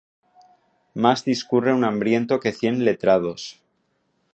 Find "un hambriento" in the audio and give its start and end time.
1.79-2.39